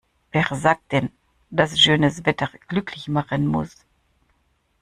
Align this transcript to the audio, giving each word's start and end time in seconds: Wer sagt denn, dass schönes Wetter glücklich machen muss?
Wer 0.31 0.47
sagt 0.51 0.93
denn, 0.93 1.11
dass 1.51 1.79
schönes 1.79 2.25
Wetter 2.25 2.49
glücklich 2.67 3.07
machen 3.07 3.45
muss? 3.45 3.85